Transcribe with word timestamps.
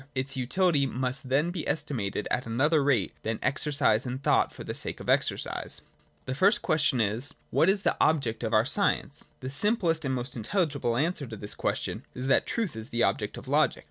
Its 0.15 0.35
utility 0.35 0.87
must 0.87 1.29
then 1.29 1.51
be 1.51 1.67
estimated 1.69 2.27
at 2.31 2.47
another 2.47 2.83
rate 2.83 3.11
than 3.21 3.37
exercise 3.43 4.03
in 4.03 4.17
thought 4.17 4.51
for 4.51 4.63
the 4.63 4.73
sake 4.73 4.99
of 4.99 5.05
the 5.05 5.13
exercise. 5.13 5.79
(i) 5.85 5.89
The 6.25 6.33
first 6.33 6.63
question 6.63 6.99
is: 6.99 7.35
What 7.51 7.69
is 7.69 7.83
the 7.83 7.95
object 8.01 8.41
of 8.43 8.51
our 8.51 8.65
science? 8.65 9.25
The 9.41 9.51
simplest 9.51 10.03
and 10.03 10.15
most 10.15 10.35
intelligible 10.35 10.97
answer 10.97 11.27
to 11.27 11.37
this 11.37 11.53
question 11.53 12.03
is 12.15 12.25
that 12.25 12.47
Truth 12.47 12.75
is 12.75 12.89
the 12.89 13.03
object 13.03 13.37
of 13.37 13.47
Logic. 13.47 13.79